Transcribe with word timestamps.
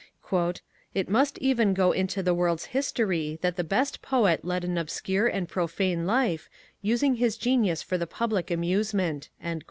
^^ 0.25 0.59
It 0.95 1.09
must 1.09 1.37
even 1.37 1.75
go 1.75 1.91
into 1.91 2.23
the 2.23 2.33
world's 2.33 2.65
history 2.73 3.37
that 3.43 3.55
the 3.55 3.63
best 3.63 4.01
poet 4.01 4.43
led 4.43 4.63
an 4.63 4.75
obscure 4.75 5.27
and 5.27 5.47
profane 5.47 6.07
life, 6.07 6.49
using 6.81 7.17
his 7.17 7.37
genius 7.37 7.83
for 7.83 7.99
the 7.99 8.07
public 8.07 8.49
amusement." 8.49 9.29